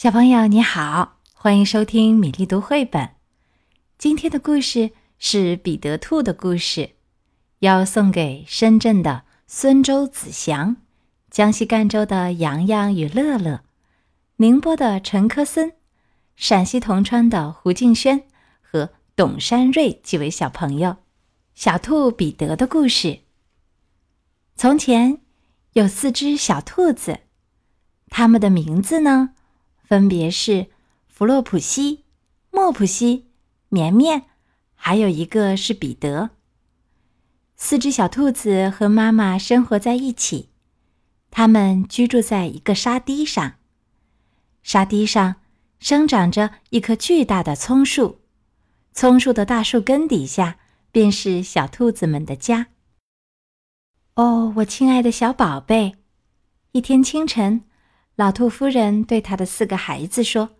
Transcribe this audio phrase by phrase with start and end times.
[0.00, 3.16] 小朋友你好，欢迎收听米粒读绘本。
[3.98, 6.90] 今天的故事是彼得兔的故事，
[7.58, 10.76] 要送给深圳的孙周子祥、
[11.32, 13.64] 江西赣州的洋洋与乐乐、
[14.36, 15.72] 宁波的陈科森、
[16.36, 18.22] 陕西铜川的胡静轩
[18.62, 20.98] 和董山瑞几位小朋友。
[21.56, 23.22] 小兔彼得的故事。
[24.54, 25.20] 从前
[25.72, 27.18] 有四只小兔子，
[28.08, 29.30] 它们的名字呢？
[29.88, 30.66] 分别是
[31.08, 32.04] 弗洛普西、
[32.50, 33.30] 莫普西、
[33.70, 34.24] 绵绵，
[34.74, 36.28] 还有一个是彼得。
[37.56, 40.50] 四只小兔子和妈妈生活在一起，
[41.30, 43.54] 它们居住在一个沙堤上。
[44.62, 45.36] 沙堤上
[45.78, 48.20] 生长着一棵巨大的葱树，
[48.92, 50.58] 葱树的大树根底下
[50.92, 52.66] 便是小兔子们的家。
[54.16, 55.94] 哦，我亲爱的小宝贝！
[56.72, 57.64] 一天清晨。
[58.18, 60.56] 老兔夫人对她的四个孩子说：“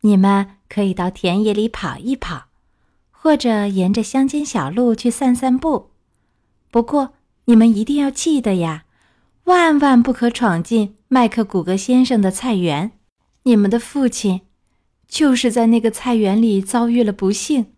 [0.00, 2.46] 你们可以到田野里跑一跑，
[3.10, 5.90] 或者沿着乡间小路去散散步。
[6.70, 7.12] 不过，
[7.44, 8.86] 你们一定要记得呀，
[9.44, 12.92] 万万不可闯进麦克古格先生的菜园。
[13.42, 14.40] 你们的父亲
[15.06, 17.74] 就是在那个菜园里遭遇了不幸，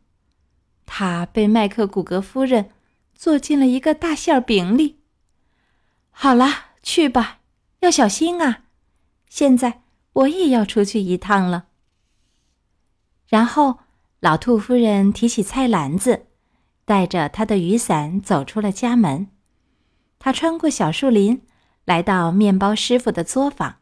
[0.87, 2.71] 他被麦克古格夫人
[3.13, 5.01] 做进了一个大馅饼里。
[6.13, 6.47] 好了，
[6.81, 7.41] 去吧，
[7.81, 8.61] 要小心啊！”
[9.35, 9.83] 现在
[10.13, 11.67] 我也要出去一趟了。
[13.27, 13.81] 然后，
[14.21, 16.27] 老兔夫人提起菜篮子，
[16.85, 19.27] 带着她的雨伞走出了家门。
[20.21, 21.43] 她穿过小树林，
[21.85, 23.79] 来到面包师傅的作坊，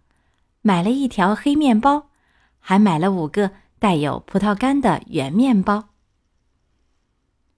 [0.63, 2.09] 买了一条黑面包，
[2.59, 5.91] 还买了五个带有葡萄干的圆面包。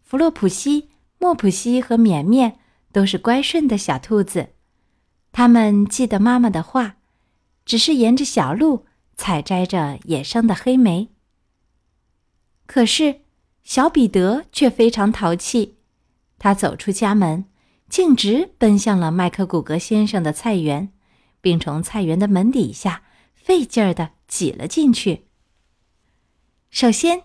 [0.03, 2.58] 弗洛普西、莫普西和绵绵
[2.91, 4.48] 都是乖顺的小兔子，
[5.31, 6.97] 他们记得妈妈的话。
[7.65, 11.09] 只是沿着小路采摘着野生的黑莓。
[12.67, 13.20] 可是，
[13.62, 15.77] 小彼得却非常淘气，
[16.39, 17.45] 他走出家门，
[17.89, 20.92] 径直奔向了麦克古格先生的菜园，
[21.41, 23.02] 并从菜园的门底下
[23.35, 25.27] 费劲儿的挤了进去。
[26.70, 27.23] 首先，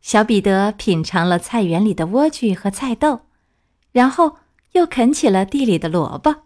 [0.00, 3.22] 小彼得品尝了菜园里的莴苣和菜豆，
[3.90, 4.36] 然后
[4.72, 6.44] 又啃起了地里的萝卜，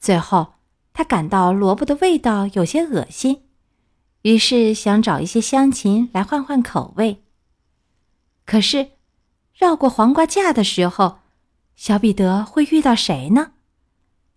[0.00, 0.54] 最后。
[0.94, 3.42] 他感到萝卜的味道有些恶心，
[4.22, 7.22] 于是想找一些香芹来换换口味。
[8.44, 8.90] 可是，
[9.54, 11.18] 绕过黄瓜架的时候，
[11.76, 13.52] 小彼得会遇到谁呢？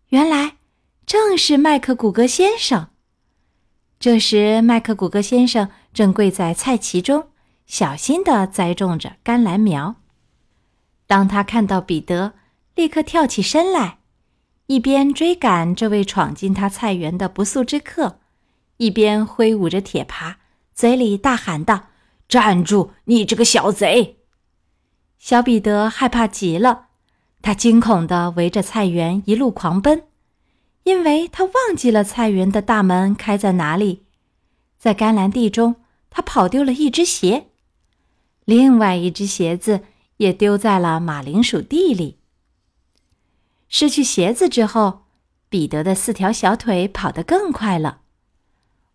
[0.10, 0.58] 原来
[1.06, 2.88] 正是麦克古格先生。
[4.00, 7.30] 这时，麦克古格先生正跪在菜畦中，
[7.66, 9.96] 小心地栽种着甘蓝苗。
[11.08, 12.34] 当他看到彼得，
[12.76, 14.00] 立刻跳起身来。
[14.68, 18.20] 一边追赶这位闯进他菜园的不速之客，
[18.78, 20.36] 一边挥舞着铁耙，
[20.74, 21.90] 嘴里大喊道
[22.28, 24.18] ：“站住，你这个小贼！”
[25.20, 26.88] 小彼得害怕极了，
[27.42, 30.04] 他惊恐地围着菜园一路狂奔，
[30.84, 34.06] 因为他忘记了菜园的大门开在哪里。
[34.78, 35.76] 在甘蓝地中，
[36.10, 37.48] 他跑丢了一只鞋，
[38.46, 39.82] 另外一只鞋子
[40.18, 42.18] 也丢在了马铃薯地里。
[43.78, 45.02] 失去鞋子之后，
[45.50, 48.04] 彼得的四条小腿跑得更快了。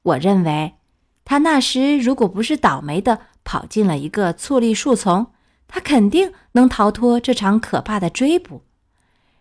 [0.00, 0.76] 我认为，
[1.22, 5.34] 他那时如果不是倒霉的跑进了一个醋栗树丛，
[5.68, 8.62] 他肯定能逃脱这场可怕的追捕。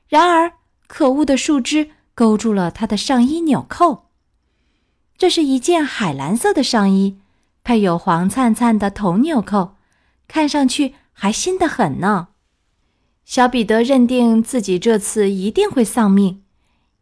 [0.09, 0.55] 然而，
[0.87, 4.09] 可恶的树枝勾住了他的上衣纽扣。
[5.17, 7.17] 这是一件海蓝色的上衣，
[7.63, 9.77] 配有黄灿灿的铜纽扣，
[10.27, 12.27] 看上去还新得很呢。
[13.29, 16.41] 小彼得认定自己这次一定会丧命，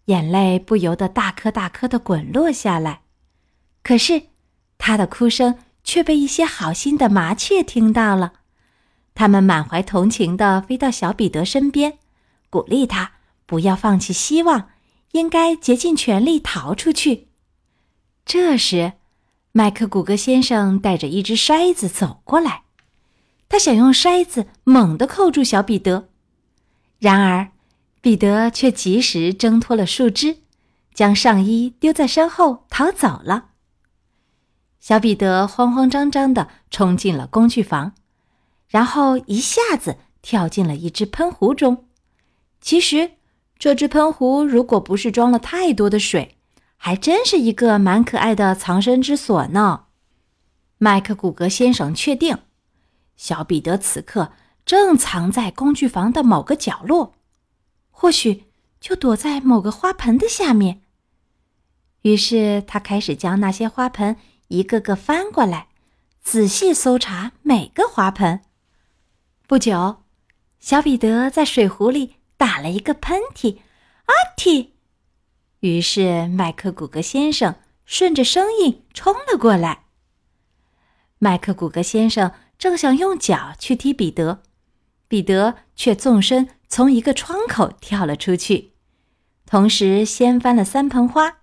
[0.08, 3.04] 眼泪不由得大颗大颗的滚落下来。
[3.82, 4.24] 可是，
[4.78, 8.34] 他的哭声却被一些好心的麻雀听到了，
[9.16, 11.98] 他们满怀同情地飞到小彼得身边，
[12.50, 13.14] 鼓励他
[13.46, 14.72] 不要放弃希望，
[15.14, 17.30] 应该竭尽全力逃出去。
[18.26, 18.92] 这时，
[19.54, 22.64] 麦克古格先生带着一只筛子走过来，
[23.48, 26.07] 他想用筛子猛地扣住小彼得。
[27.00, 27.50] 然而，
[28.02, 30.38] 彼得却及时挣脱了树枝，
[30.94, 33.50] 将上衣丢在身后逃走了。
[34.80, 37.94] 小彼得慌慌张张地冲进了工具房，
[38.68, 41.86] 然后一下子跳进了一只喷壶中。
[42.62, 43.12] 其实，
[43.60, 46.38] 这只喷壶如果不是装了太多的水，
[46.78, 49.86] 还真是一个蛮可爱的藏身之所呢。
[50.78, 52.38] 麦克古格先生确定，
[53.16, 54.32] 小彼得此刻。
[54.68, 57.14] 正藏在工具房的某个角落，
[57.90, 58.44] 或许
[58.82, 60.82] 就躲在某个花盆的下面。
[62.02, 64.18] 于是他开始将那些花盆
[64.50, 65.70] 一个个翻过来，
[66.22, 68.42] 仔细搜查每个花盆。
[69.48, 70.04] 不久，
[70.60, 73.60] 小彼得在水壶里打了一个喷嚏，
[74.04, 74.72] 啊嚏！
[75.62, 77.56] 于是麦克古格先生
[77.86, 79.86] 顺着声音冲了过来。
[81.20, 84.44] 麦克古格先生正想用脚去踢彼得，
[85.08, 88.74] 彼得却纵身从一个窗口跳了出去，
[89.46, 91.38] 同时掀翻了三盆花。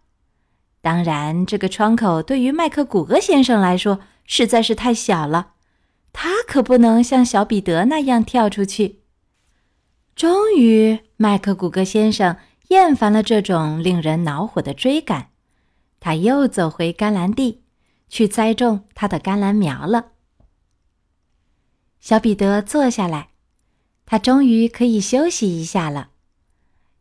[0.80, 5.52] 当然，这个窗口对于麦克古格先生来说实在是太小了，
[6.12, 9.00] 他可不能像小彼得那样跳出去。
[10.14, 12.36] 终于，麦克古格先生
[12.68, 15.30] 厌烦了这种令人恼火的追赶，
[16.00, 17.62] 他又走回甘蓝地，
[18.10, 20.12] 去栽种他的甘蓝苗了。
[21.98, 23.30] 小彼得坐下来，
[24.06, 26.10] 他终于可以休息一下了。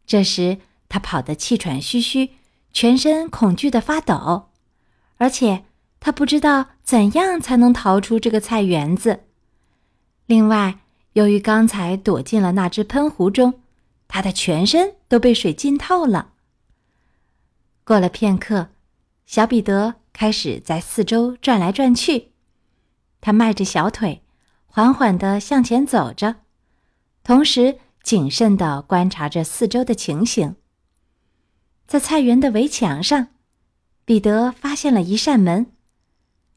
[0.05, 2.31] 这时，他跑得气喘吁吁。
[2.75, 4.49] 全身恐惧的发抖，
[5.17, 5.63] 而且
[5.99, 9.25] 他不知道怎样才能逃出这个菜园子。
[10.25, 10.79] 另外，
[11.11, 13.61] 由于刚才躲进了那只喷壶中，
[14.07, 16.31] 他的全身都被水浸透了。
[17.83, 18.69] 过了片刻，
[19.27, 22.29] 小彼得开始在四周转来转去，
[23.21, 24.23] 他迈着小腿，
[24.65, 26.37] 缓缓地向前走着，
[27.23, 30.55] 同时谨慎地观察着四周的情形。
[31.87, 33.29] 在菜园的围墙上，
[34.03, 35.67] 彼得发现了一扇门，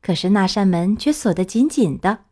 [0.02, 2.24] 可是那扇门却锁得紧紧的，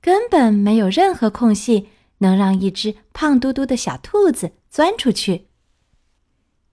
[0.00, 1.88] 根本没有任何空隙
[2.18, 5.48] 能让一只胖嘟嘟的小兔子钻出去。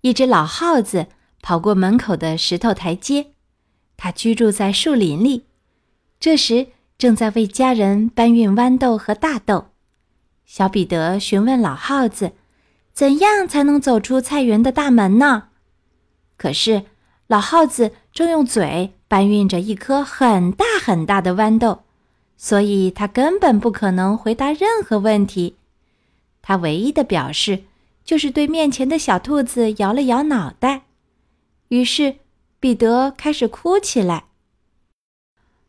[0.01, 1.07] 一只老耗子
[1.41, 3.33] 跑过门口的石头台阶，
[3.97, 5.47] 它居住在树林里，
[6.19, 6.67] 这时
[6.99, 9.70] 正在为家人搬运豌豆和大豆。
[10.53, 12.33] 小彼得询问老耗子
[12.91, 15.43] ：“怎样才能走出菜园的大门呢？”
[16.35, 16.83] 可是，
[17.27, 21.83] 老耗子正用嘴搬运着一颗很大很大的豌豆，
[22.35, 25.55] 所以他根本不可能回答任何问题。
[26.41, 27.63] 他唯一的表示
[28.03, 30.81] 就是对面前的小兔子摇了摇脑袋。
[31.69, 32.17] 于是，
[32.59, 34.25] 彼得开始哭起来。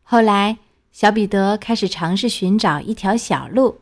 [0.02, 0.58] 后来，
[0.90, 3.81] 小彼得开始尝试寻找一条小路，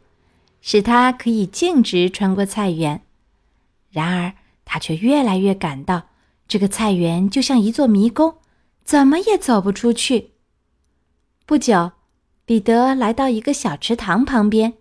[0.61, 3.03] 使他可以径直穿过菜园。
[3.91, 4.35] 然而，
[4.65, 6.09] 他却越来越感到。
[6.47, 8.39] 这个菜园就像一座迷宫，
[8.83, 10.33] 怎么也走不出去。
[11.47, 11.93] 不久，
[12.45, 14.73] 彼得来到一个小池塘旁边，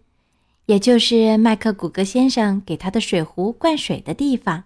[0.66, 4.64] 也就是麦克古格先生给他的水壶灌水的地方。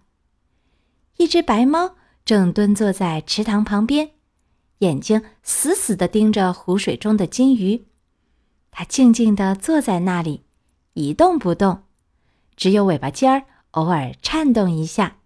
[1.18, 4.12] 一只白猫正蹲坐在池塘旁边，
[4.78, 7.84] 眼睛死死地盯着湖水中的金鱼。
[8.72, 10.43] 它静静地坐在那里，
[10.94, 11.84] 一动不动，
[12.56, 15.18] 只有尾巴尖儿偶尔颤动一下，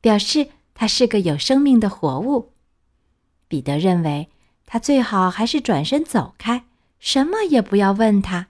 [0.00, 0.48] 表示。
[0.76, 2.50] 它是个有生命的活物，
[3.46, 4.28] 彼得认为
[4.66, 6.64] 他最好还是转身走开，
[6.98, 8.48] 什么也不要问他。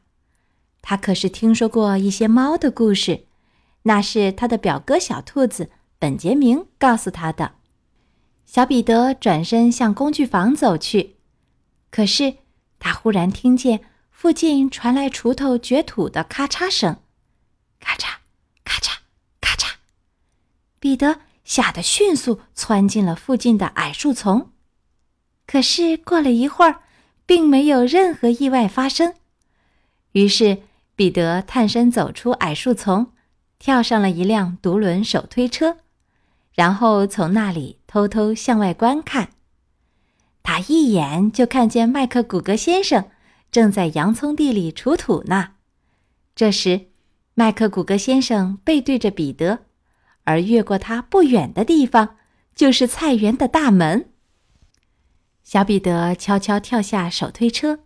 [0.81, 3.27] 他可是听说过一些猫的故事，
[3.83, 7.57] 那是他的表哥小兔子本杰明告诉他的。
[8.47, 11.17] 小彼得转身向工具房走去，
[11.91, 12.37] 可是
[12.79, 13.83] 他忽然听见
[14.25, 16.97] 附近传来锄头掘土的咔嚓声，
[17.79, 18.15] 咔嚓，
[18.65, 18.97] 咔嚓，
[19.39, 19.75] 咔嚓。
[20.81, 21.21] 彼得。
[21.45, 24.51] 吓得迅速窜进了附近的矮树丛，
[25.47, 26.81] 可是过了一会儿，
[27.27, 29.13] 并没有任何意外发生。
[30.13, 30.63] 于是
[30.97, 33.13] 彼得探身走出矮树丛，
[33.59, 35.77] 跳上了一辆独轮手推车，
[36.55, 39.29] 然后从那里偷偷向外观看。
[40.43, 43.11] 他一眼就看见麦克古格先生
[43.55, 45.51] 正在洋葱地里锄土呢。
[46.35, 46.89] 这时，
[47.35, 49.61] 麦克古格先生背对着彼得。
[50.25, 52.17] 而越过他不远的地方，
[52.57, 54.11] 就是菜园的大门。
[55.45, 57.79] 小彼得悄悄跳下手推车，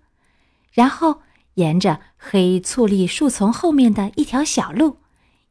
[0.73, 1.21] 然后
[1.57, 5.01] 沿着黑醋栗树丛后面的一条小路，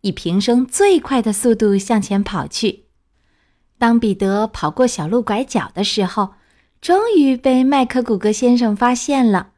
[0.01, 2.85] 以平生最快的速度向前跑去。
[3.77, 6.33] 当彼得跑过小路拐角的时候，
[6.81, 9.51] 终于被麦克古格先生发现了。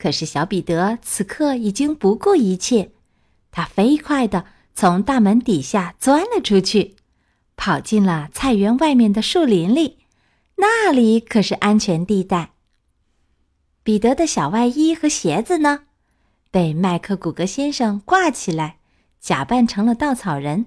[0.00, 2.90] 可是小彼得此刻已经不顾一切，
[3.50, 4.46] 他飞快地。
[4.72, 6.96] 从大门底下钻了出去，
[7.54, 9.98] 跑进了菜园外面的树林里，
[10.56, 12.52] 那里可是安全地带。
[13.82, 15.80] 彼得的小外衣和鞋子呢，
[16.50, 18.78] 被麦克古格先生挂起来，
[19.20, 20.66] 假扮成了稻草人，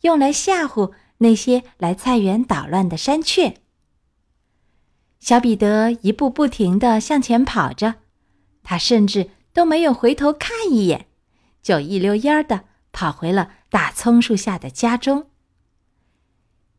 [0.00, 3.58] 用来吓唬那些来菜园捣乱的山雀。
[5.20, 7.96] 小彼得一步不停地向前跑着，
[8.68, 11.06] 他甚至都没有回头看一眼，
[11.62, 12.64] 就一溜烟儿的。
[12.90, 15.26] 跑回了大葱树下的家中。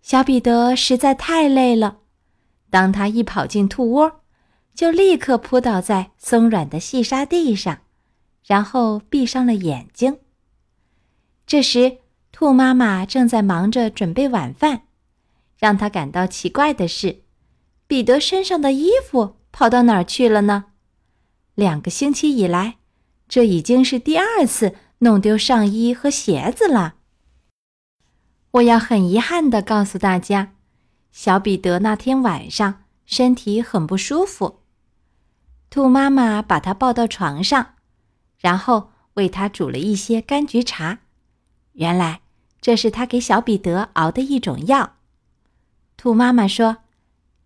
[0.01, 1.99] 小彼得实在太累了，
[2.71, 4.21] 当他一跑进兔窝，
[4.73, 7.81] 就立刻扑倒在松软的细沙地上，
[8.43, 10.17] 然后闭上了眼睛。
[11.45, 11.99] 这时，
[12.31, 14.81] 兔妈妈正在忙着准备晚饭。
[15.57, 17.21] 让他感到奇怪的是，
[17.85, 20.65] 彼得身上的衣服跑到哪儿去了呢？
[21.57, 22.77] 两个星期以来，
[23.27, 26.97] 这已经是第二次弄丢上衣和鞋子了。
[28.51, 30.53] 我要很遗憾地告诉大家，
[31.11, 34.59] 小彼得那天晚上身体很不舒服。
[35.71, 37.73] 兔妈妈把他抱到床上，
[38.37, 40.99] 然后为他煮了一些柑橘茶。
[41.71, 42.21] 原来
[42.61, 44.97] 这是他给小彼得熬的一种药。
[45.97, 46.77] 兔妈妈说：“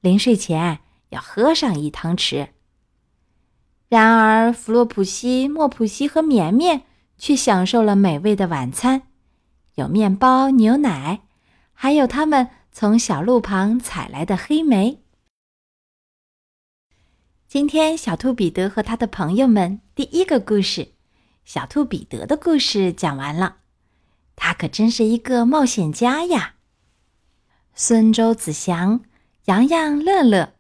[0.02, 0.80] 临睡前
[1.12, 2.50] 要喝上一汤匙。”
[3.92, 6.84] 然而，弗洛普西、莫普西和绵绵
[7.18, 9.02] 却享受了美味的晚餐，
[9.76, 11.24] 有面包、牛奶，
[11.74, 15.02] 还有他们从小路旁采来的黑莓。
[17.50, 20.82] 今天，小兔彼得和他的朋友们第一个故事
[21.44, 23.58] 《小兔彼得的故事》讲完了。
[24.38, 26.54] 他可真是一个冒险家呀！
[27.76, 29.02] 孙周子祥、
[29.48, 30.54] 洋洋、乐乐、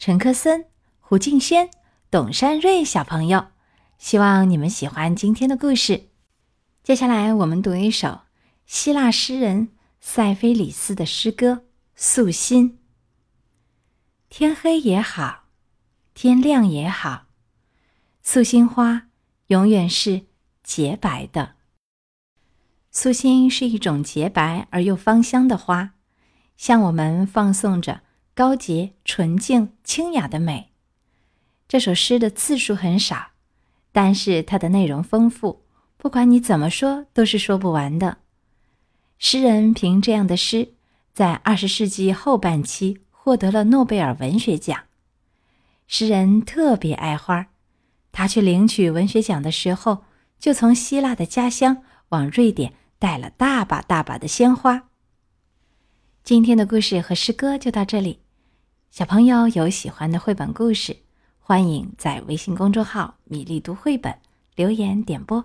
[0.00, 0.64] 陈克森、
[0.98, 1.70] 胡敬轩、
[2.12, 3.46] 董山瑞小朋友，
[3.96, 6.10] 希望你们喜欢今天的故事。
[6.82, 8.20] 接下来，我们读一首
[8.66, 11.52] 希腊诗人塞菲里斯的诗歌
[11.96, 12.70] 《素心》。
[14.28, 15.44] 天黑也好，
[16.12, 17.28] 天亮也好，
[18.22, 19.04] 素心花
[19.46, 20.26] 永远是
[20.62, 21.54] 洁白的。
[22.90, 25.94] 素心是一种洁白而又芳香的花。
[26.58, 28.02] 向我们放送着
[28.34, 30.71] 高洁、纯净、清雅的美。
[31.72, 33.28] 这首诗的字数很少，
[33.92, 35.62] 但是它的内容丰富，
[35.96, 38.18] 不管你怎么说都是说不完的。
[39.16, 40.74] 诗人凭这样的诗，
[41.14, 44.80] 在二十世纪后半期获得了诺贝尔文学奖。
[45.86, 47.46] 诗人特别爱花，
[48.12, 50.04] 他去领取文学奖的时候，
[50.38, 54.90] 就从希腊的家乡往瑞典带了大把大把的鲜花。
[56.22, 58.18] 今天的故事和诗歌就到这里，
[58.90, 60.98] 小朋友有喜欢的绘本故事，
[61.52, 64.16] 欢迎在微信公众号“米粒读绘本”
[64.56, 65.44] 留言点播。